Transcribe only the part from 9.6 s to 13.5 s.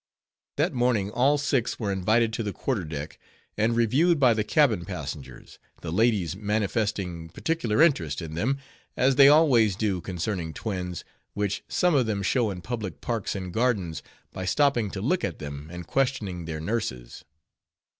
do concerning twins, which some of them show in public parks